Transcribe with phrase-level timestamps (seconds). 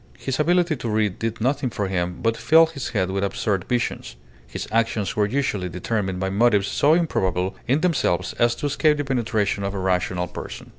[0.17, 4.15] His ability to read did nothing for him but fill his head with absurd visions.
[4.47, 9.05] His actions were usually determined by motives so improbable in themselves as to escape the
[9.05, 10.69] penetration of a rational person.